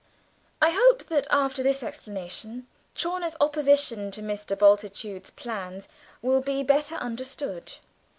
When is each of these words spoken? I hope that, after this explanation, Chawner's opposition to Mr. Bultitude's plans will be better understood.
I 0.63 0.71
hope 0.71 1.09
that, 1.09 1.27
after 1.29 1.61
this 1.61 1.83
explanation, 1.83 2.65
Chawner's 2.95 3.35
opposition 3.39 4.09
to 4.09 4.23
Mr. 4.23 4.57
Bultitude's 4.57 5.29
plans 5.29 5.87
will 6.23 6.41
be 6.41 6.63
better 6.63 6.95
understood. 6.95 7.73